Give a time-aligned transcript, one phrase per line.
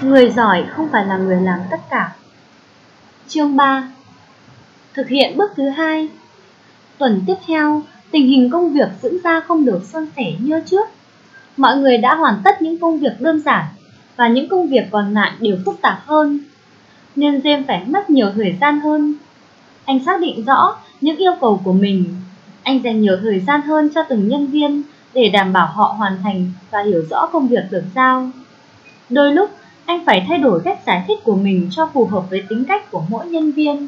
[0.00, 2.12] Người giỏi không phải là người làm tất cả.
[3.28, 3.88] Chương 3
[4.94, 6.08] Thực hiện bước thứ hai
[6.98, 10.88] Tuần tiếp theo, tình hình công việc diễn ra không được suôn sẻ như trước.
[11.56, 13.64] Mọi người đã hoàn tất những công việc đơn giản
[14.16, 16.40] và những công việc còn lại đều phức tạp hơn.
[17.16, 19.14] Nên James phải mất nhiều thời gian hơn.
[19.84, 22.04] Anh xác định rõ những yêu cầu của mình.
[22.62, 24.82] Anh dành nhiều thời gian hơn cho từng nhân viên
[25.14, 28.30] để đảm bảo họ hoàn thành và hiểu rõ công việc được giao.
[29.08, 29.50] Đôi lúc,
[29.86, 32.90] anh phải thay đổi cách giải thích của mình cho phù hợp với tính cách
[32.90, 33.86] của mỗi nhân viên.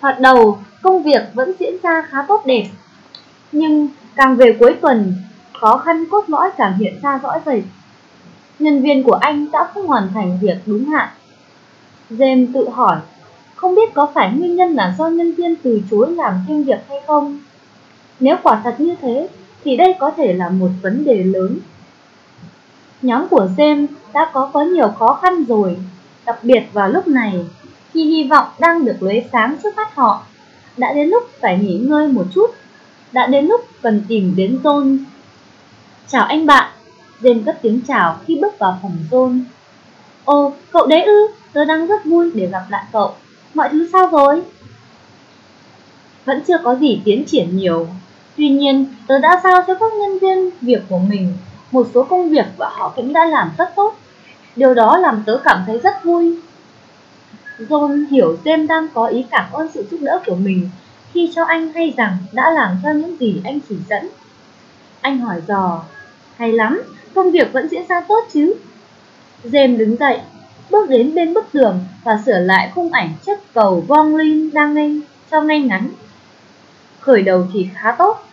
[0.00, 2.64] Thoạt đầu, công việc vẫn diễn ra khá tốt đẹp.
[3.52, 5.14] Nhưng càng về cuối tuần,
[5.60, 7.62] khó khăn cốt lõi càng hiện ra rõ rệt.
[8.58, 11.08] Nhân viên của anh đã không hoàn thành việc đúng hạn.
[12.10, 12.96] James tự hỏi,
[13.54, 16.80] không biết có phải nguyên nhân là do nhân viên từ chối làm thêm việc
[16.88, 17.38] hay không?
[18.20, 19.28] Nếu quả thật như thế,
[19.64, 21.58] thì đây có thể là một vấn đề lớn.
[23.02, 25.76] Nhóm của James đã có có nhiều khó khăn rồi,
[26.26, 27.46] đặc biệt vào lúc này,
[27.92, 30.22] khi hy vọng đang được lóe sáng trước mắt họ.
[30.76, 32.50] Đã đến lúc phải nghỉ ngơi một chút,
[33.12, 34.98] đã đến lúc cần tìm đến John.
[36.08, 36.72] Chào anh bạn,
[37.20, 39.40] James cất tiếng chào khi bước vào phòng John.
[40.24, 43.14] Ồ, cậu đấy ư, tớ đang rất vui để gặp lại cậu.
[43.54, 44.42] Mọi thứ sao rồi?
[46.24, 47.86] Vẫn chưa có gì tiến triển nhiều.
[48.36, 51.32] Tuy nhiên, tớ đã giao cho các nhân viên việc của mình
[51.70, 53.98] một số công việc và họ cũng đã làm rất tốt.
[54.56, 56.38] Điều đó làm tớ cảm thấy rất vui.
[57.58, 60.70] John hiểu James đang có ý cảm ơn sự giúp đỡ của mình
[61.12, 64.08] khi cho anh hay rằng đã làm theo những gì anh chỉ dẫn.
[65.00, 65.84] Anh hỏi dò,
[66.36, 66.82] hay lắm,
[67.14, 68.54] công việc vẫn diễn ra tốt chứ?
[69.44, 70.20] James đứng dậy,
[70.70, 74.74] bước đến bên bức tường và sửa lại khung ảnh chiếc cầu vong linh đang
[74.74, 75.88] ngay cho ngay ngắn.
[77.00, 78.24] Khởi đầu thì khá tốt.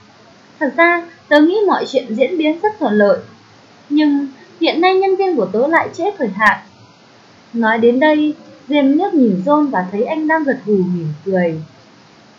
[0.60, 3.20] Thật ra, tớ nghĩ mọi chuyện diễn biến rất thuận lợi.
[3.90, 4.28] Nhưng
[4.62, 6.60] hiện nay nhân viên của tớ lại trễ thời hạn.
[7.54, 8.34] Nói đến đây,
[8.68, 11.62] James nước nhìn John và thấy anh đang gật gù mỉm cười.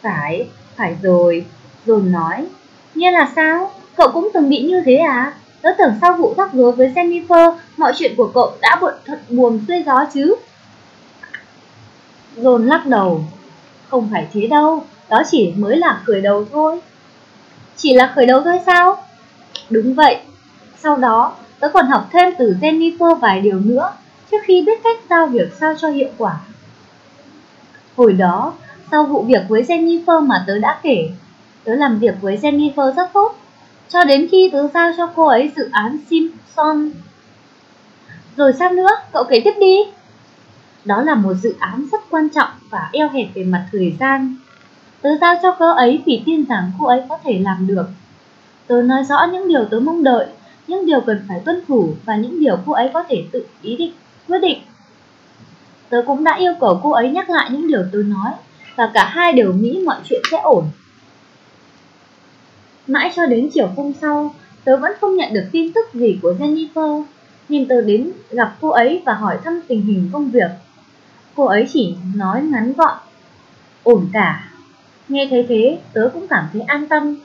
[0.03, 1.45] Phải, phải rồi,
[1.87, 2.47] John nói.
[2.95, 3.71] Nghĩa là sao?
[3.97, 5.35] Cậu cũng từng bị như thế à?
[5.63, 9.21] Tớ tưởng sau vụ rắc rối với Jennifer, mọi chuyện của cậu đã bận thật
[9.29, 10.35] buồn xuôi gió chứ.
[12.37, 13.25] John lắc đầu.
[13.89, 16.81] Không phải thế đâu, đó chỉ mới là cười đầu thôi.
[17.77, 19.05] Chỉ là khởi đầu thôi sao?
[19.71, 20.21] Đúng vậy.
[20.79, 23.93] Sau đó, tớ còn học thêm từ Jennifer vài điều nữa
[24.31, 26.41] trước khi biết cách giao việc sao cho hiệu quả.
[27.97, 28.53] Hồi đó,
[28.91, 31.09] sau vụ việc với Jennifer mà tớ đã kể,
[31.65, 33.39] tớ làm việc với Jennifer rất tốt,
[33.89, 36.91] cho đến khi tớ giao cho cô ấy dự án Simpson.
[38.37, 39.77] Rồi sao nữa, cậu kể tiếp đi.
[40.85, 44.37] Đó là một dự án rất quan trọng và eo hẹp về mặt thời gian.
[45.03, 47.87] Tớ giao cho cô ấy vì tin rằng cô ấy có thể làm được.
[48.67, 50.27] Tớ nói rõ những điều tớ mong đợi,
[50.67, 53.77] những điều cần phải tuân thủ và những điều cô ấy có thể tự ý
[53.77, 53.93] định,
[54.29, 54.59] quyết định.
[55.89, 58.33] Tớ cũng đã yêu cầu cô ấy nhắc lại những điều tớ nói
[58.77, 60.65] và cả hai đều nghĩ mọi chuyện sẽ ổn.
[62.87, 64.35] Mãi cho đến chiều hôm sau,
[64.65, 67.05] tớ vẫn không nhận được tin tức gì của Jennifer,
[67.49, 70.51] nên tớ đến gặp cô ấy và hỏi thăm tình hình công việc.
[71.35, 72.99] Cô ấy chỉ nói ngắn gọn,
[73.83, 74.51] ổn cả.
[75.09, 77.17] Nghe thấy thế, tớ cũng cảm thấy an tâm.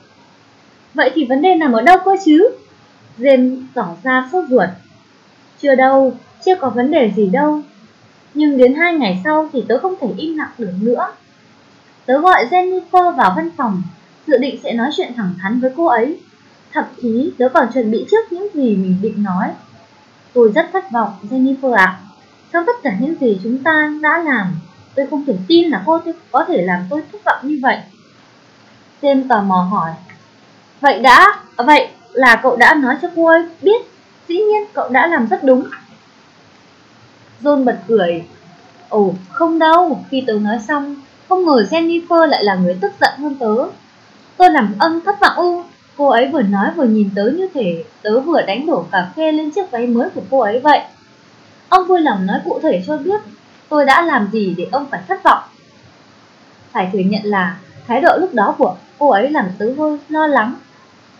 [0.94, 2.48] Vậy thì vấn đề nằm ở đâu cơ chứ?
[3.18, 4.68] James tỏ ra sốt ruột.
[5.58, 7.62] Chưa đâu, chưa có vấn đề gì đâu.
[8.34, 11.12] Nhưng đến hai ngày sau thì tớ không thể im lặng được nữa.
[12.06, 13.82] Tớ gọi Jennifer vào văn phòng,
[14.26, 16.20] dự định sẽ nói chuyện thẳng thắn với cô ấy.
[16.72, 19.48] Thậm chí tớ còn chuẩn bị trước những gì mình định nói.
[20.32, 21.84] Tôi rất thất vọng, Jennifer ạ.
[21.84, 22.00] À.
[22.52, 24.46] Sau tất cả những gì chúng ta đã làm,
[24.94, 27.78] tôi không thể tin là cô có thể làm tôi thất vọng như vậy.
[29.02, 29.90] James tò mò hỏi.
[30.80, 33.82] Vậy đã, vậy là cậu đã nói cho cô ấy biết.
[34.28, 35.64] Dĩ nhiên cậu đã làm rất đúng.
[37.42, 38.24] John bật cười.
[38.88, 40.96] Ồ, không đâu, khi tớ nói xong,
[41.28, 43.54] không ngờ Jennifer lại là người tức giận hơn tớ.
[44.36, 45.62] Tôi làm ân thất vọng ư.
[45.96, 49.32] Cô ấy vừa nói vừa nhìn tớ như thể tớ vừa đánh đổ cà phê
[49.32, 50.80] lên chiếc váy mới của cô ấy vậy.
[51.68, 53.20] Ông vui lòng nói cụ thể cho biết
[53.72, 55.42] tôi đã làm gì để ông phải thất vọng.
[56.72, 60.26] Phải thừa nhận là thái độ lúc đó của cô ấy làm tớ hơi lo
[60.26, 60.54] lắng.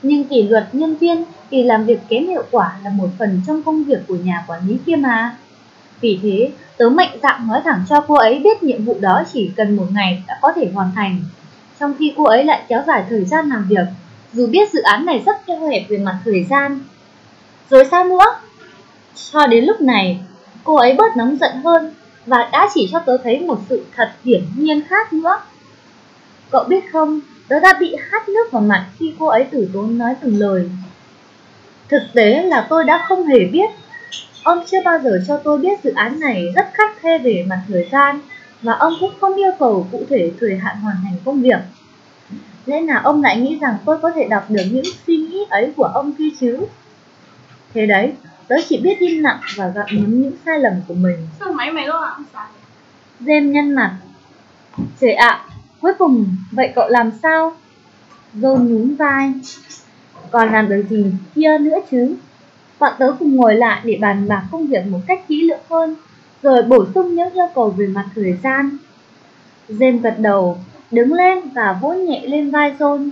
[0.03, 3.63] Nhưng kỷ luật nhân viên kỳ làm việc kém hiệu quả là một phần trong
[3.63, 5.37] công việc của nhà quản lý kia mà.
[6.01, 9.51] Vì thế, tớ mạnh dạn nói thẳng cho cô ấy biết nhiệm vụ đó chỉ
[9.57, 11.21] cần một ngày đã có thể hoàn thành.
[11.81, 13.87] Trong khi cô ấy lại kéo dài thời gian làm việc,
[14.33, 16.81] dù biết dự án này rất eo hẹp về mặt thời gian.
[17.71, 18.25] Rồi sao nữa?
[19.33, 20.21] Cho đến lúc này,
[20.65, 21.93] cô ấy bớt nóng giận hơn
[22.27, 25.41] và đã chỉ cho tớ thấy một sự thật hiển nhiên khác nữa.
[26.51, 29.99] Cậu biết không, tớ đã bị hắt nước vào mặt khi cô ấy tử tốn
[29.99, 30.71] nói từng lời.
[31.89, 33.71] Thực tế là tôi đã không hề biết.
[34.45, 37.61] Ông chưa bao giờ cho tôi biết dự án này rất khắc khe về mặt
[37.69, 38.21] thời gian
[38.63, 41.61] và ông cũng không yêu cầu cụ thể thời hạn hoàn thành công việc.
[42.67, 45.73] Lẽ nào ông lại nghĩ rằng tôi có thể đọc được những suy nghĩ ấy
[45.77, 46.59] của ông kia chứ?
[47.75, 48.13] Thế đấy,
[48.53, 51.17] tớ chỉ biết im lặng và gặm nhấm những sai lầm của mình.
[51.41, 52.17] Sao máy mày lo ạ?
[53.21, 53.97] Jem nhăn mặt.
[55.01, 55.45] Trời ạ,
[55.81, 57.53] cuối cùng vậy cậu làm sao?
[58.35, 59.33] John nhún vai.
[60.31, 61.05] Còn làm được gì
[61.35, 62.17] kia nữa chứ?
[62.79, 65.97] Bọn tớ cùng ngồi lại để bàn bạc công việc một cách kỹ lưỡng hơn,
[66.43, 68.77] rồi bổ sung những yêu cầu về mặt thời gian.
[69.69, 70.59] Jem gật đầu,
[70.91, 73.11] đứng lên và vỗ nhẹ lên vai John.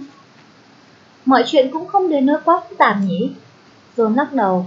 [1.24, 3.32] Mọi chuyện cũng không đến nỗi quá phức tạp nhỉ?
[3.96, 4.66] John lắc đầu.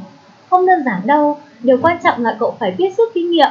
[0.54, 3.50] Không đơn giản đâu, điều quan trọng là cậu phải biết rút kinh nghiệm.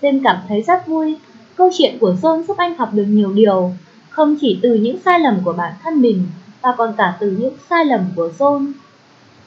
[0.00, 1.16] Jem cảm thấy rất vui.
[1.56, 3.72] Câu chuyện của John giúp anh học được nhiều điều,
[4.10, 6.26] không chỉ từ những sai lầm của bản thân mình,
[6.62, 8.72] mà còn cả từ những sai lầm của John.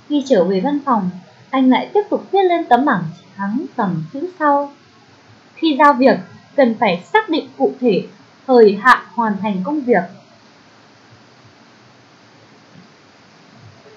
[0.09, 1.09] Khi trở về văn phòng,
[1.49, 3.03] anh lại tiếp tục viết lên tấm bảng
[3.37, 4.71] trắng tầm chữ sau.
[5.53, 6.17] Khi giao việc,
[6.55, 8.03] cần phải xác định cụ thể
[8.47, 10.03] thời hạn hoàn thành công việc.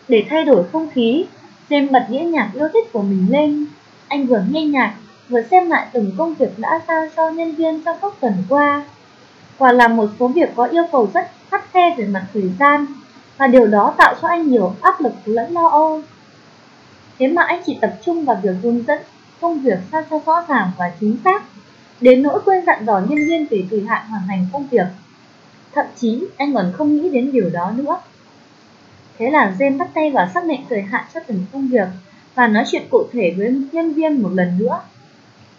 [0.08, 1.24] Để thay đổi không khí,
[1.70, 3.66] xem bật đĩa nhạc yêu thích của mình lên.
[4.08, 4.94] Anh vừa nghe nhạc,
[5.28, 8.84] vừa xem lại từng công việc đã giao cho nhân viên trong các tuần qua.
[9.58, 12.86] Quả là một số việc có yêu cầu rất khắt khe về mặt thời gian,
[13.36, 16.02] và điều đó tạo cho anh nhiều áp lực lẫn lo âu.
[17.18, 18.98] Thế mà anh chỉ tập trung vào việc hướng dẫn
[19.40, 21.42] công việc sao cho rõ ràng và chính xác,
[22.00, 24.86] đến nỗi quên dặn dò nhân viên về thời hạn hoàn thành công việc.
[25.74, 27.96] Thậm chí anh còn không nghĩ đến điều đó nữa.
[29.18, 31.88] Thế là James bắt tay vào xác định thời hạn cho từng công việc
[32.34, 34.80] và nói chuyện cụ thể với nhân viên một lần nữa.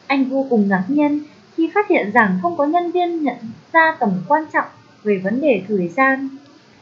[0.07, 1.19] Anh vô cùng ngạc nhiên
[1.56, 3.36] khi phát hiện rằng không có nhân viên nhận
[3.74, 4.68] ra tầm quan trọng
[5.04, 6.30] về vấn đề thời gian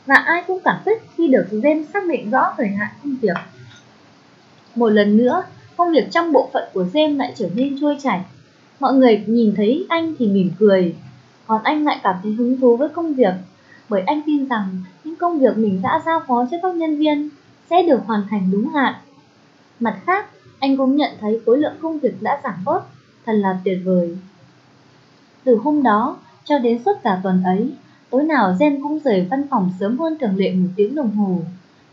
[0.05, 3.37] và ai cũng cảm kích khi được James xác định rõ thời hạn công việc.
[4.75, 5.43] Một lần nữa,
[5.77, 8.21] công việc trong bộ phận của James lại trở nên trôi chảy.
[8.79, 10.95] Mọi người nhìn thấy anh thì mỉm cười,
[11.47, 13.33] còn anh lại cảm thấy hứng thú với công việc,
[13.89, 17.29] bởi anh tin rằng những công việc mình đã giao phó cho các nhân viên
[17.69, 18.93] sẽ được hoàn thành đúng hạn.
[19.79, 20.25] Mặt khác,
[20.59, 22.83] anh cũng nhận thấy khối lượng công việc đã giảm bớt,
[23.25, 24.17] thật là tuyệt vời.
[25.43, 27.73] Từ hôm đó, cho đến suốt cả tuần ấy,
[28.09, 31.39] tối nào Jen cũng rời văn phòng sớm hơn thường lệ một tiếng đồng hồ.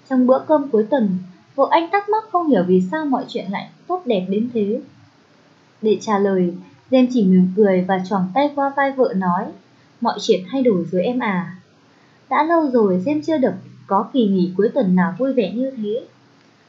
[0.08, 1.18] Trong bữa cơm cuối tuần,
[1.54, 4.80] vợ anh thắc mắc không hiểu vì sao mọi chuyện lại tốt đẹp đến thế.
[5.82, 6.54] Để trả lời,
[6.90, 9.44] Jen chỉ mỉm cười và tròn tay qua vai vợ nói,
[10.00, 11.56] mọi chuyện thay đổi rồi em à.
[12.30, 13.52] Đã lâu rồi xem chưa được
[13.86, 16.06] có kỳ nghỉ cuối tuần nào vui vẻ như thế.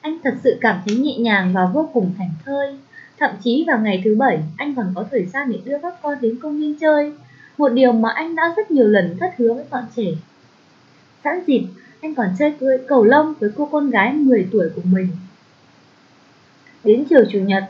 [0.01, 2.77] Anh thật sự cảm thấy nhẹ nhàng và vô cùng thành thơi.
[3.19, 6.17] Thậm chí vào ngày thứ bảy, anh còn có thời gian để đưa các con
[6.21, 7.13] đến công viên chơi,
[7.57, 10.11] một điều mà anh đã rất nhiều lần thất hứa với bọn trẻ.
[11.23, 11.63] Sẵn dịp,
[12.01, 15.07] anh còn chơi cưới cầu lông với cô con gái 10 tuổi của mình.
[16.83, 17.63] Đến chiều chủ nhật,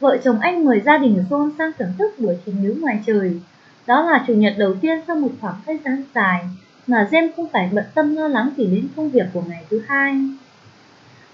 [0.00, 3.40] vợ chồng anh mời gia đình John sang thưởng thức buổi chiều nướng ngoài trời.
[3.86, 6.44] Đó là chủ nhật đầu tiên sau một khoảng thời gian dài
[6.86, 9.82] mà Jem không phải bận tâm lo lắng gì đến công việc của ngày thứ
[9.88, 10.14] hai.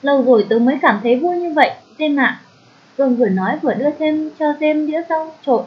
[0.03, 2.41] Lâu rồi tớ mới cảm thấy vui như vậy, Jem ạ.
[2.97, 5.65] Cường vừa nói vừa đưa thêm cho Jem đĩa rau trộn.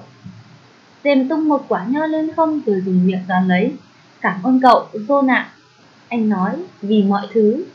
[1.03, 3.73] Jem tung một quả nho lên không rồi dùng miệng đoán lấy.
[4.21, 5.49] Cảm ơn cậu, John ạ.
[6.09, 6.51] Anh nói,
[6.81, 7.65] vì mọi thứ.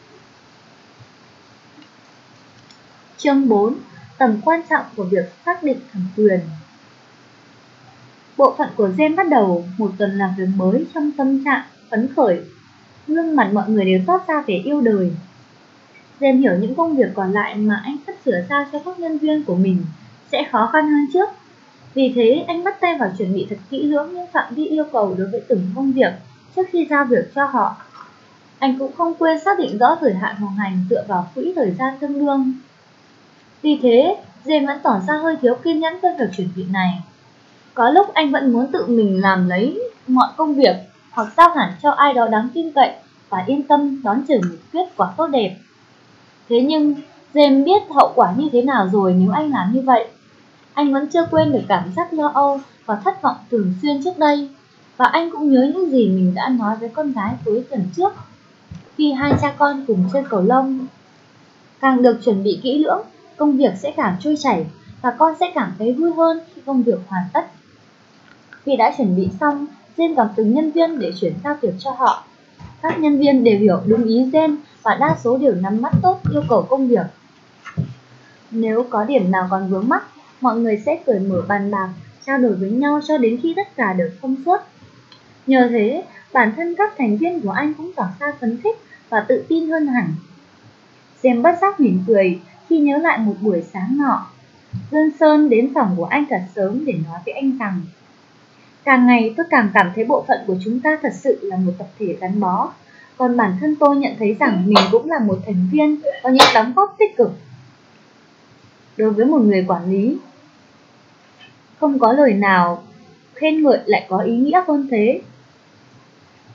[3.16, 3.74] Chương 4.
[4.18, 6.40] Tầm quan trọng của việc xác định thẩm quyền
[8.36, 11.64] Bộ phận của Jem bắt đầu một tuần làm việc mới trong tâm trạng
[11.94, 12.40] phấn khởi.
[13.06, 15.12] Gương mặt mọi người đều toát ra vẻ yêu đời.
[16.20, 19.18] Dèm hiểu những công việc còn lại mà anh sắp sửa ra cho các nhân
[19.18, 19.84] viên của mình
[20.32, 21.28] sẽ khó khăn hơn trước.
[21.94, 24.84] Vì thế, anh bắt tay vào chuẩn bị thật kỹ lưỡng những phạm vi yêu
[24.92, 26.12] cầu đối với từng công việc
[26.56, 27.76] trước khi giao việc cho họ.
[28.58, 31.70] Anh cũng không quên xác định rõ thời hạn hoàn hành dựa vào quỹ thời
[31.70, 32.52] gian tương đương.
[33.62, 37.02] Vì thế, James vẫn tỏ ra hơi thiếu kiên nhẫn với việc chuẩn bị này.
[37.74, 40.76] Có lúc anh vẫn muốn tự mình làm lấy mọi công việc
[41.14, 42.92] hoặc giao hẳn cho ai đó đáng tin cậy
[43.28, 45.56] và yên tâm đón chờ một kết quả tốt đẹp.
[46.48, 46.94] Thế nhưng,
[47.34, 50.08] James biết hậu quả như thế nào rồi nếu anh làm như vậy.
[50.74, 54.18] Anh vẫn chưa quên được cảm giác lo âu và thất vọng thường xuyên trước
[54.18, 54.48] đây.
[54.96, 58.12] Và anh cũng nhớ những gì mình đã nói với con gái cuối tuần trước
[58.96, 60.86] khi hai cha con cùng chơi cầu lông.
[61.80, 63.02] Càng được chuẩn bị kỹ lưỡng,
[63.36, 64.66] công việc sẽ càng trôi chảy
[65.02, 67.46] và con sẽ cảm thấy vui hơn khi công việc hoàn tất.
[68.62, 69.66] Khi đã chuẩn bị xong,
[69.96, 72.24] Jen gặp từng nhân viên để chuyển giao việc cho họ.
[72.82, 76.20] Các nhân viên đều hiểu đúng ý Jen và đa số đều nắm bắt tốt
[76.32, 77.06] yêu cầu công việc.
[78.50, 80.02] Nếu có điểm nào còn vướng mắc,
[80.40, 81.88] mọi người sẽ cởi mở bàn bạc,
[82.26, 84.56] trao đổi với nhau cho đến khi tất cả được thông suốt.
[85.46, 88.76] Nhờ thế, bản thân các thành viên của anh cũng tỏ ra phấn khích
[89.08, 90.14] và tự tin hơn hẳn.
[91.22, 94.26] Xem bất giác mỉm cười khi nhớ lại một buổi sáng nọ.
[94.90, 97.80] Johnson đến phòng của anh thật sớm để nói với anh rằng
[98.84, 101.72] Càng ngày tôi càng cảm thấy bộ phận của chúng ta thật sự là một
[101.78, 102.72] tập thể gắn bó.
[103.16, 106.48] Còn bản thân tôi nhận thấy rằng mình cũng là một thành viên, có những
[106.54, 107.32] đóng góp tích cực.
[108.96, 110.16] Đối với một người quản lý,
[111.80, 112.82] Không có lời nào
[113.34, 115.20] khen ngợi lại có ý nghĩa hơn thế.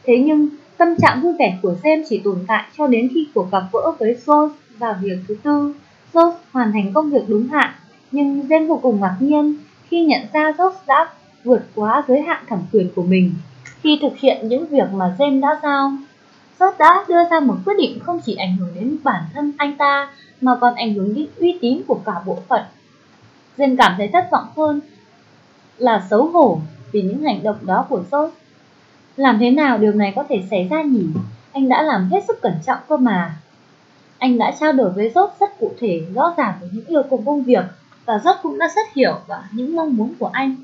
[0.04, 3.52] Thế nhưng, tâm trạng vui vẻ của James chỉ tồn tại cho đến khi cuộc
[3.52, 5.74] gặp gỡ với Jones vào việc thứ tư.
[6.14, 7.74] Jones hoàn thành công việc đúng hạn,
[8.12, 9.56] nhưng Jen vô cùng ngạc nhiên
[9.88, 11.10] khi nhận ra Josh đã
[11.44, 13.34] vượt quá giới hạn thẩm quyền của mình.
[13.82, 15.92] Khi thực hiện những việc mà James đã giao,
[16.60, 19.78] George đã đưa ra một quyết định không chỉ ảnh hưởng đến bản thân anh
[19.78, 20.10] ta
[20.42, 22.62] mà còn ảnh hưởng đến uy tín của cả bộ phận.
[23.58, 24.82] James cảm thấy thất vọng hơn
[25.78, 26.60] là xấu hổ
[26.92, 28.36] vì những hành động đó của George.
[29.16, 31.06] Làm thế nào điều này có thể xảy ra nhỉ?
[31.52, 33.36] Anh đã làm hết sức cẩn trọng cơ mà.
[34.18, 37.24] Anh đã trao đổi với George rất cụ thể, rõ ràng về những yêu cầu
[37.26, 37.66] công việc
[38.06, 40.56] và George cũng đã rất hiểu và những mong muốn của anh.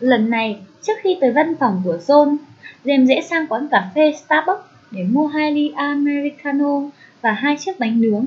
[0.00, 2.36] Lần này, trước khi tới văn phòng của John,
[2.84, 6.80] James dễ sang quán cà phê Starbucks để mua hai ly Americano
[7.22, 8.26] và hai chiếc bánh nướng.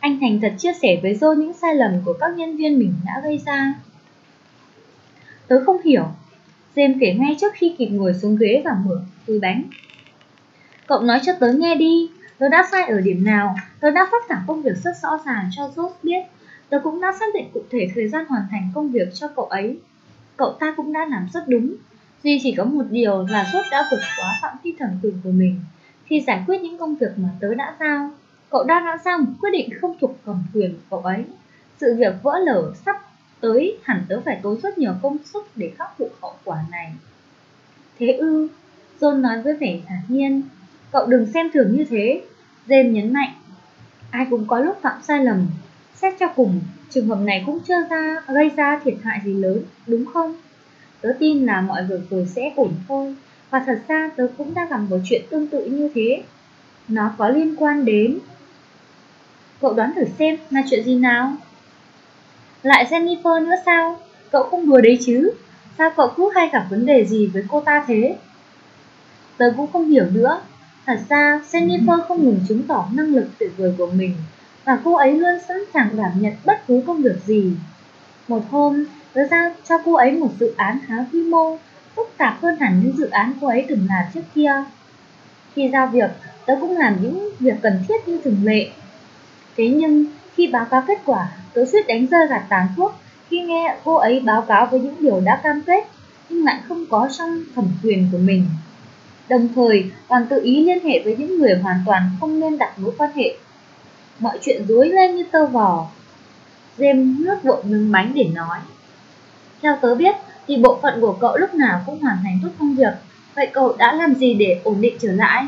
[0.00, 2.94] Anh thành thật chia sẻ với John những sai lầm của các nhân viên mình
[3.06, 3.74] đã gây ra.
[5.48, 6.04] Tớ không hiểu.
[6.74, 9.62] James kể ngay trước khi kịp ngồi xuống ghế và mở túi bánh.
[10.86, 14.22] Cậu nói cho tớ nghe đi, tớ đã sai ở điểm nào, tớ đã phát
[14.28, 16.22] thảo công việc rất rõ ràng cho Josh biết
[16.68, 19.44] Tớ cũng đã xác định cụ thể thời gian hoàn thành công việc cho cậu
[19.44, 19.78] ấy.
[20.36, 21.74] Cậu ta cũng đã làm rất đúng.
[22.22, 25.30] Duy chỉ có một điều là Rốt đã vượt quá phạm vi thẩm quyền của
[25.30, 25.60] mình.
[26.04, 28.10] Khi giải quyết những công việc mà tớ đã giao,
[28.50, 31.24] cậu đã đã ra một quyết định không thuộc thẩm quyền của cậu ấy.
[31.80, 32.96] Sự việc vỡ lở sắp
[33.40, 36.92] tới hẳn tớ phải tốn rất nhiều công sức để khắc phục hậu quả này.
[37.98, 38.48] Thế ư,
[39.00, 40.42] John nói với vẻ thản nhiên,
[40.92, 42.22] cậu đừng xem thường như thế.
[42.68, 43.32] James nhấn mạnh,
[44.10, 45.46] ai cũng có lúc phạm sai lầm,
[45.94, 46.60] Xét cho cùng,
[46.90, 50.36] trường hợp này cũng chưa ra gây ra thiệt hại gì lớn, đúng không?
[51.00, 53.14] Tớ tin là mọi việc rồi sẽ ổn thôi.
[53.50, 56.22] Và thật ra tớ cũng đã gặp một chuyện tương tự như thế.
[56.88, 58.18] Nó có liên quan đến...
[59.60, 61.36] Cậu đoán thử xem là chuyện gì nào?
[62.62, 64.00] Lại Jennifer nữa sao?
[64.30, 65.30] Cậu không đùa đấy chứ?
[65.78, 68.16] Sao cậu cứ hay gặp vấn đề gì với cô ta thế?
[69.36, 70.40] Tớ cũng không hiểu nữa.
[70.86, 74.14] Thật ra, Jennifer không ngừng chứng tỏ năng lực tuyệt vời của mình
[74.64, 77.52] và cô ấy luôn sẵn sàng đảm nhận bất cứ công việc gì.
[78.28, 81.58] Một hôm, tớ giao cho cô ấy một dự án khá quy mô,
[81.96, 84.64] phức tạp hơn hẳn những dự án cô ấy từng làm trước kia.
[85.54, 86.10] Khi giao việc,
[86.46, 88.68] tớ cũng làm những việc cần thiết như thường lệ.
[89.56, 92.94] Thế nhưng, khi báo cáo kết quả, tớ suýt đánh rơi gạt tàn thuốc
[93.30, 95.84] khi nghe cô ấy báo cáo với những điều đã cam kết
[96.28, 98.46] nhưng lại không có trong thẩm quyền của mình.
[99.28, 102.78] Đồng thời, còn tự ý liên hệ với những người hoàn toàn không nên đặt
[102.78, 103.34] mối quan hệ
[104.18, 105.86] mọi chuyện rối lên như tơ vò.
[106.78, 108.58] James nước vội ngừng bánh để nói.
[109.62, 110.14] Theo tớ biết
[110.46, 112.94] thì bộ phận của cậu lúc nào cũng hoàn thành tốt công việc.
[113.34, 115.46] Vậy cậu đã làm gì để ổn định trở lại?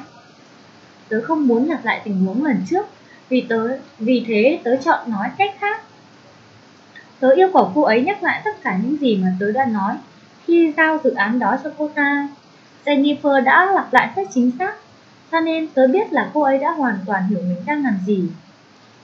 [1.09, 2.87] Tớ không muốn lặp lại tình huống lần trước,
[3.29, 3.69] vì tớ
[3.99, 5.83] vì thế tớ chọn nói cách khác.
[7.21, 9.95] Tớ yêu cầu cô ấy nhắc lại tất cả những gì mà tớ đã nói
[10.47, 12.29] khi giao dự án đó cho cô ta.
[12.85, 14.75] Jennifer đã lặp lại rất chính xác,
[15.33, 18.25] cho nên tớ biết là cô ấy đã hoàn toàn hiểu mình đang làm gì.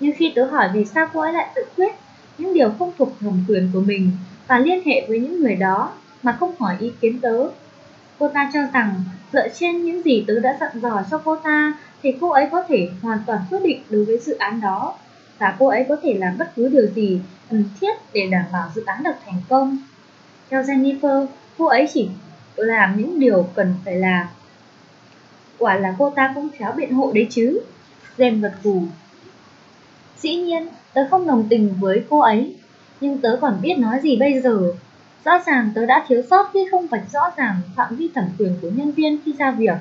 [0.02, 1.92] Nhưng khi tớ hỏi vì sao cô ấy lại tự quyết
[2.38, 4.10] những điều không thuộc thẩm quyền của mình
[4.46, 5.92] và liên hệ với những người đó
[6.22, 7.48] mà không hỏi ý kiến tớ,
[8.18, 8.94] cô ta cho rằng
[9.32, 12.62] dựa trên những gì tớ đã dặn dò cho cô ta thì cô ấy có
[12.68, 14.94] thể hoàn toàn quyết định đối với dự án đó
[15.38, 18.70] và cô ấy có thể làm bất cứ điều gì cần thiết để đảm bảo
[18.74, 19.78] dự án được thành công.
[20.50, 21.26] Theo Jennifer,
[21.58, 22.08] cô ấy chỉ
[22.56, 24.26] làm những điều cần phải làm.
[25.58, 27.60] Quả là cô ta cũng khéo biện hộ đấy chứ.
[28.16, 28.82] Jen gật gù
[30.22, 32.56] Dĩ nhiên, tớ không đồng tình với cô ấy,
[33.00, 34.74] nhưng tớ còn biết nói gì bây giờ.
[35.24, 38.56] Rõ ràng tớ đã thiếu sót khi không vạch rõ ràng phạm vi thẩm quyền
[38.62, 39.76] của nhân viên khi ra việc.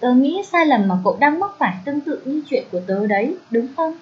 [0.00, 3.06] Tớ nghĩ sai lầm mà cậu đang mắc phải tương tự như chuyện của tớ
[3.06, 3.96] đấy, đúng không?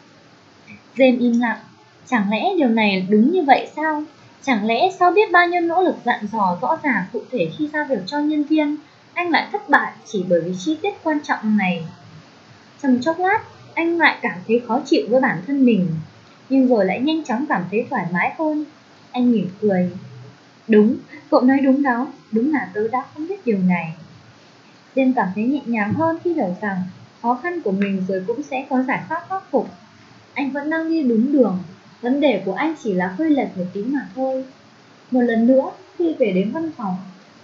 [0.97, 1.59] James im lặng.
[2.07, 4.03] Chẳng lẽ điều này đúng như vậy sao?
[4.43, 7.69] Chẳng lẽ sau biết bao nhiêu nỗ lực dặn dò rõ ràng cụ thể khi
[7.73, 8.77] giao việc cho nhân viên,
[9.15, 11.85] anh lại thất bại chỉ bởi vì chi tiết quan trọng này?
[12.83, 13.41] Trong chốc lát,
[13.79, 15.89] anh lại cảm thấy khó chịu với bản thân mình,
[16.49, 18.65] nhưng rồi lại nhanh chóng cảm thấy thoải mái hơn.
[19.13, 19.91] Anh mỉm cười.
[20.69, 20.97] Đúng,
[21.31, 23.95] cậu nói đúng đó, đúng là tớ đã không biết điều này.
[24.97, 26.83] Diên cảm thấy nhẹ nhàng hơn khi hiểu rằng
[27.23, 29.69] khó khăn của mình rồi cũng sẽ có giải pháp khắc phục.
[30.35, 31.59] Anh vẫn đang đi đúng đường,
[32.01, 34.45] vấn đề của anh chỉ là hơi lệch một tí mà thôi.
[35.11, 36.97] Một lần nữa, khi về đến văn phòng,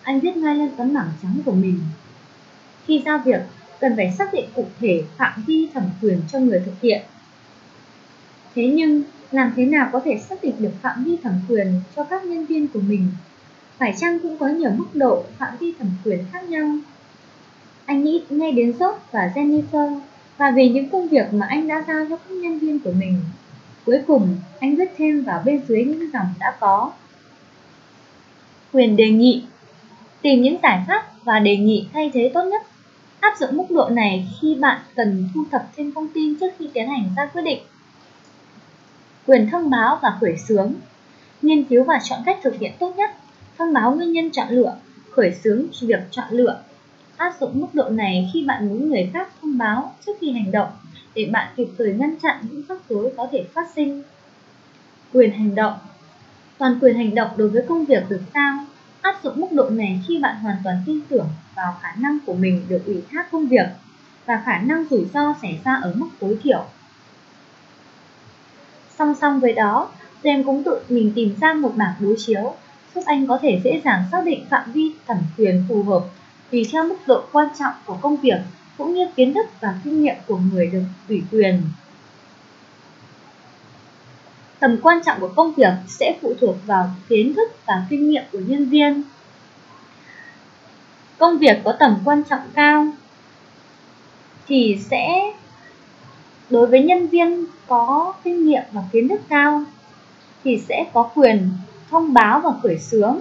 [0.03, 1.81] anh viết ngay lên tấm bảng trắng của mình.
[2.87, 3.41] Khi giao việc,
[3.85, 7.03] cần phải xác định cụ thể phạm vi thẩm quyền cho người thực hiện.
[8.55, 12.05] Thế nhưng, làm thế nào có thể xác định được phạm vi thẩm quyền cho
[12.05, 13.07] các nhân viên của mình?
[13.79, 16.79] Phải chăng cũng có nhiều mức độ phạm vi thẩm quyền khác nhau?
[17.87, 20.01] Anh nghĩ ngay đến Job và Jennifer
[20.39, 23.21] và về những công việc mà anh đã giao cho các nhân viên của mình.
[23.87, 26.93] Cuối cùng, anh viết thêm vào bên dưới những dòng đã có.
[28.73, 29.43] Quyền đề nghị
[30.23, 32.63] Tìm những giải pháp và đề nghị thay thế tốt nhất.
[33.25, 36.69] Áp dụng mức độ này khi bạn cần thu thập thêm thông tin trước khi
[36.75, 37.59] tiến hành ra quyết định.
[39.27, 40.75] Quyền thông báo và khởi xướng
[41.43, 43.11] Nghiên cứu và chọn cách thực hiện tốt nhất.
[43.59, 44.77] Thông báo nguyên nhân chọn lựa,
[45.11, 46.61] khởi xướng việc chọn lựa.
[47.17, 50.53] Áp dụng mức độ này khi bạn muốn người khác thông báo trước khi hành
[50.53, 50.69] động
[51.15, 54.03] để bạn kịp thời ngăn chặn những rắc rối có thể phát sinh.
[55.13, 55.75] Quyền hành động
[56.59, 58.59] Toàn quyền hành động đối với công việc được sao
[59.05, 62.35] áp dụng mức độ này khi bạn hoàn toàn tin tưởng vào khả năng của
[62.35, 63.67] mình được ủy thác công việc
[64.27, 66.65] và khả năng rủi ro xảy ra ở mức tối thiểu.
[68.99, 69.89] Song song với đó,
[70.23, 72.55] James cũng tự mình tìm ra một bảng đối chiếu
[72.95, 76.05] giúp anh có thể dễ dàng xác định phạm vi thẩm quyền phù hợp
[76.51, 78.39] tùy theo mức độ quan trọng của công việc
[78.79, 81.63] cũng như kiến thức và kinh nghiệm của người được ủy quyền.
[84.65, 88.23] Tầm quan trọng của công việc sẽ phụ thuộc vào kiến thức và kinh nghiệm
[88.33, 89.03] của nhân viên.
[91.19, 92.89] Công việc có tầm quan trọng cao
[94.47, 95.33] thì sẽ,
[96.51, 99.65] đối với nhân viên có kinh nghiệm và kiến thức cao
[100.45, 101.51] thì sẽ có quyền
[101.91, 103.19] thông báo và khởi xướng.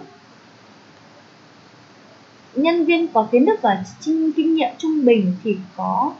[2.55, 6.13] Nhân viên có kiến thức và kinh nghiệm trung bình thì có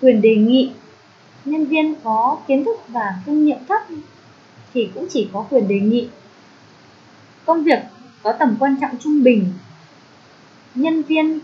[0.00, 0.72] quyền đề nghị.
[1.44, 3.82] Nhân viên có kiến thức và kinh nghiệm thấp
[4.74, 6.08] thì cũng chỉ có quyền đề nghị.
[7.44, 7.78] Công việc
[8.22, 9.52] có tầm quan trọng trung bình.
[10.74, 11.40] Nhân viên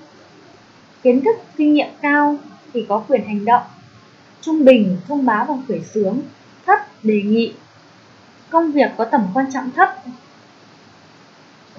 [1.03, 2.37] kiến thức kinh nghiệm cao
[2.73, 3.63] thì có quyền hành động.
[4.41, 6.21] Trung bình thông báo và khởi xướng,
[6.67, 7.53] thấp đề nghị.
[8.51, 9.97] Công việc có tầm quan trọng thấp.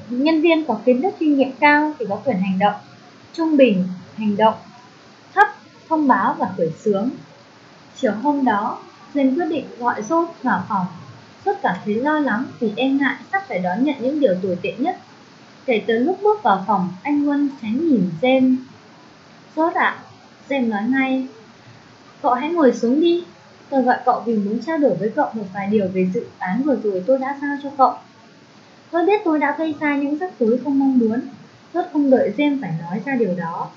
[0.10, 2.76] Nhân viên có kiến thức kinh nghiệm cao thì có quyền hành động.
[3.34, 4.56] Trung bình hành động,
[5.34, 5.48] thấp
[5.90, 7.10] thông báo và khởi xướng.
[7.96, 8.80] Chiều hôm đó,
[9.14, 10.86] Duyên quyết định gọi Rốt vào phòng
[11.50, 14.58] tất cảm thấy lo lắng vì e ngại sắp phải đón nhận những điều tồi
[14.62, 14.98] tệ nhất.
[15.66, 18.56] Kể từ lúc bước vào phòng, anh quân tránh nhìn Jem.
[19.56, 20.04] Rốt ạ, à,
[20.50, 21.28] Jem nói ngay.
[22.22, 23.24] Cậu hãy ngồi xuống đi.
[23.70, 26.64] Tôi gọi cậu vì muốn trao đổi với cậu một vài điều về dự án
[26.64, 27.94] vừa rồi tôi đã giao cho cậu.
[28.92, 31.22] Tôi biết tôi đã gây ra những rắc rối không mong muốn.
[31.74, 33.70] Rốt không đợi Jem phải nói ra điều đó.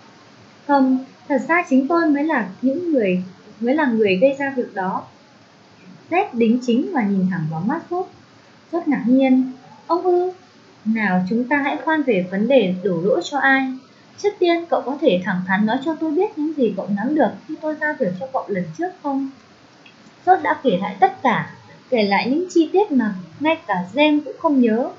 [0.66, 3.22] Không, thật ra chính tôi mới là những người
[3.60, 5.04] mới là người gây ra việc đó.
[6.12, 8.10] Z đính chính và nhìn thẳng vào mắt Phúc.
[8.72, 9.52] Rất ngạc nhiên.
[9.86, 10.32] Ông ư,
[10.84, 13.72] nào chúng ta hãy khoan về vấn đề đổ lỗi cho ai.
[14.18, 17.14] Trước tiên cậu có thể thẳng thắn nói cho tôi biết những gì cậu nắm
[17.14, 19.30] được khi tôi giao việc cho cậu lần trước không?
[20.26, 21.50] Rốt đã kể lại tất cả,
[21.90, 24.90] kể lại những chi tiết mà ngay cả James cũng không nhớ.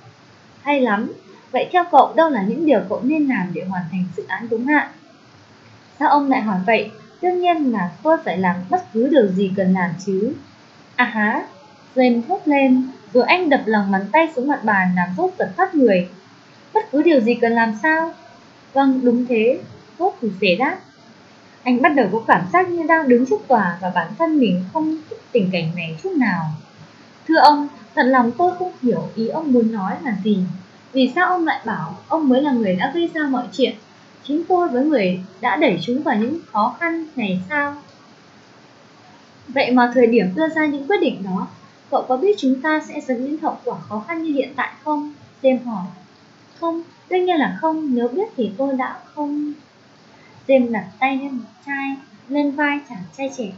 [0.61, 1.13] Hay lắm,
[1.51, 4.47] vậy theo cậu đâu là những điều cậu nên làm để hoàn thành dự án
[4.49, 4.87] đúng hạn?
[5.99, 6.91] Sao ông lại hỏi vậy?
[7.21, 10.33] Đương nhiên là tôi phải làm bất cứ điều gì cần làm chứ.
[10.95, 11.43] À há,
[11.95, 15.51] Jane thốt lên, rồi anh đập lòng bàn tay xuống mặt bàn làm rốt giật
[15.57, 16.09] phát người.
[16.73, 18.13] Bất cứ điều gì cần làm sao?
[18.73, 19.59] Vâng, đúng thế,
[19.99, 20.77] rốt thì dễ đáp.
[21.63, 24.63] Anh bắt đầu có cảm giác như đang đứng trước tòa và bản thân mình
[24.73, 26.45] không thích tình cảnh này chút nào.
[27.27, 30.39] Thưa ông, thật lòng tôi không hiểu ý ông muốn nói là gì.
[30.93, 33.75] Vì sao ông lại bảo ông mới là người đã gây ra mọi chuyện?
[34.27, 37.75] Chính tôi với người đã đẩy chúng vào những khó khăn này sao?
[39.47, 41.47] Vậy mà thời điểm đưa ra những quyết định đó,
[41.91, 44.73] cậu có biết chúng ta sẽ dẫn đến hậu quả khó khăn như hiện tại
[44.83, 45.13] không?
[45.41, 45.85] James hỏi.
[46.59, 49.53] Không, đương nhiên là không, nếu biết thì tôi đã không...
[50.47, 51.95] James đặt tay lên một chai,
[52.29, 53.51] lên vai chàng trai trẻ.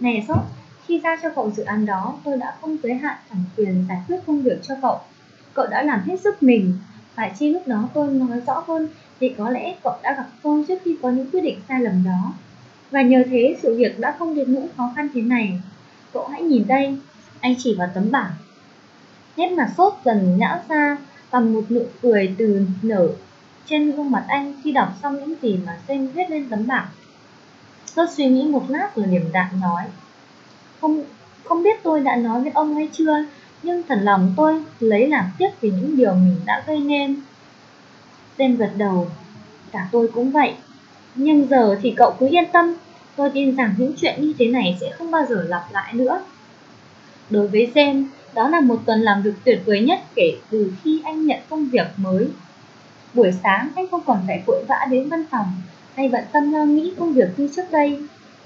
[0.00, 0.38] Này sốt,
[0.86, 3.98] khi ra cho cậu dự án đó, tôi đã không giới hạn thẩm quyền giải
[4.08, 5.00] quyết công việc cho cậu.
[5.54, 6.74] Cậu đã làm hết sức mình.
[7.14, 8.88] Phải chi lúc đó tôi nói rõ hơn
[9.20, 12.04] thì có lẽ cậu đã gặp tôi trước khi có những quyết định sai lầm
[12.04, 12.32] đó.
[12.90, 15.60] Và nhờ thế sự việc đã không đến nỗi khó khăn thế này.
[16.12, 16.98] Cậu hãy nhìn đây,
[17.40, 18.30] anh chỉ vào tấm bảng.
[19.36, 20.96] Nét mặt sốt dần nhã ra
[21.30, 23.08] và một nụ cười từ nở
[23.66, 26.86] trên gương mặt anh khi đọc xong những gì mà Sen viết lên tấm bảng.
[27.94, 29.84] Tôi suy nghĩ một lát rồi điểm đạm nói.
[30.80, 31.02] Không,
[31.44, 33.24] không biết tôi đã nói với ông hay chưa,
[33.62, 37.16] nhưng thật lòng tôi lấy làm tiếc vì những điều mình đã gây nên.
[38.38, 39.10] Sen gật đầu,
[39.72, 40.54] cả tôi cũng vậy.
[41.16, 42.74] Nhưng giờ thì cậu cứ yên tâm,
[43.16, 46.22] tôi tin rằng những chuyện như thế này sẽ không bao giờ lặp lại nữa.
[47.30, 51.00] Đối với Jen, đó là một tuần làm việc tuyệt vời nhất kể từ khi
[51.04, 52.28] anh nhận công việc mới.
[53.14, 55.52] Buổi sáng anh không còn phải vội vã đến văn phòng
[55.94, 57.98] hay bận tâm lo nghĩ công việc như trước đây.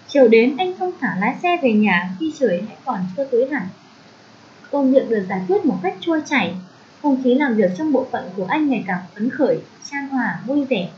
[0.08, 3.48] Chiều đến anh không thả lái xe về nhà khi trời hãy còn chưa tối
[3.52, 3.62] hẳn.
[4.70, 6.54] Công việc được giải quyết một cách trôi chảy,
[7.02, 9.58] không khí làm việc trong bộ phận của anh ngày càng phấn khởi,
[9.90, 10.88] trang hòa, vui vẻ.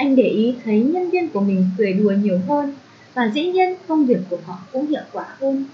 [0.00, 2.74] Anh để ý thấy nhân viên của mình cười đùa nhiều hơn
[3.14, 5.64] và dĩ nhiên công việc của họ cũng hiệu quả hơn.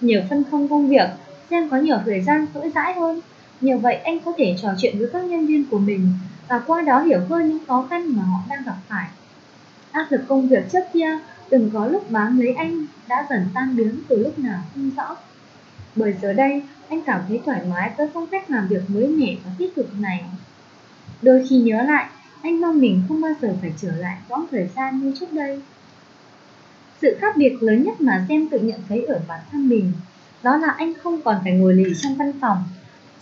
[0.00, 1.08] Nhiều phân công công việc,
[1.50, 3.20] xem có nhiều thời gian rỗi rãi hơn.
[3.60, 6.08] Nhờ vậy anh có thể trò chuyện với các nhân viên của mình
[6.48, 9.08] và qua đó hiểu hơn những khó khăn mà họ đang gặp phải.
[9.90, 13.76] Áp lực công việc trước kia từng có lúc bám lấy anh đã dần tan
[13.76, 15.16] biến từ lúc nào không rõ.
[15.96, 19.34] Bởi giờ đây, anh cảm thấy thoải mái với phong cách làm việc mới mẻ
[19.44, 20.24] và tích cực này.
[21.22, 22.06] Đôi khi nhớ lại,
[22.42, 25.62] anh mong mình không bao giờ phải trở lại quãng thời gian như trước đây.
[27.02, 29.92] Sự khác biệt lớn nhất mà Xem tự nhận thấy ở bản thân mình
[30.42, 32.64] đó là anh không còn phải ngồi lì trong văn phòng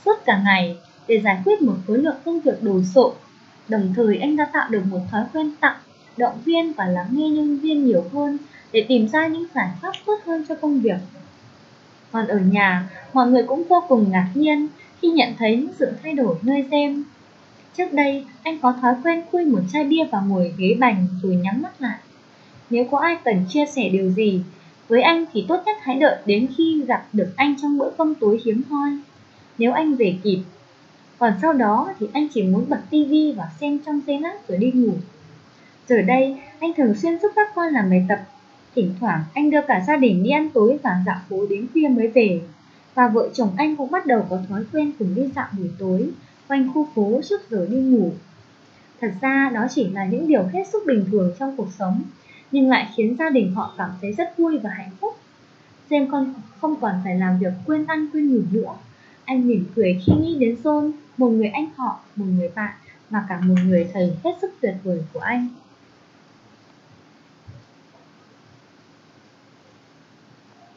[0.05, 0.77] suốt cả ngày
[1.09, 3.15] để giải quyết một khối lượng công việc đồ sộ.
[3.69, 5.77] Đồng thời anh đã tạo được một thói quen tặng,
[6.17, 8.39] động viên và lắng nghe nhân viên nhiều hơn
[8.73, 10.99] để tìm ra những giải pháp tốt hơn cho công việc.
[12.13, 14.69] Còn ở nhà, mọi người cũng vô cùng ngạc nhiên
[15.03, 17.05] khi nhận thấy những sự thay đổi nơi xem.
[17.79, 21.37] Trước đây, anh có thói quen khui một chai bia vào ngồi ghế bành rồi
[21.37, 21.99] nhắm mắt lại.
[22.71, 24.43] Nếu có ai cần chia sẻ điều gì,
[24.89, 28.15] với anh thì tốt nhất hãy đợi đến khi gặp được anh trong bữa cơm
[28.15, 28.91] tối hiếm hoi.
[29.59, 30.39] Nếu anh về kịp.
[31.19, 34.59] Còn sau đó thì anh chỉ muốn bật tivi và xem trong giây lát rồi
[34.59, 34.93] đi ngủ.
[35.89, 38.21] Giờ đây, anh thường xuyên giúp các con làm bài tập.
[38.75, 41.89] Thỉnh thoảng anh đưa cả gia đình đi ăn tối và dạo phố đến khuya
[41.89, 42.41] mới về.
[42.95, 46.11] Và vợ chồng anh cũng bắt đầu có thói quen cùng đi dạo buổi tối
[46.49, 48.13] quanh khu phố trước giờ đi ngủ.
[49.01, 52.03] Thật ra đó chỉ là những điều hết sức bình thường trong cuộc sống
[52.53, 55.17] nhưng lại khiến gia đình họ cảm thấy rất vui và hạnh phúc.
[55.91, 58.75] Xem con không còn phải làm việc quên ăn quên ngủ nữa.
[59.25, 62.75] Anh mỉm cười khi nghĩ đến John, một người anh họ, một người bạn
[63.11, 65.49] và cả một người thầy hết sức tuyệt vời của anh.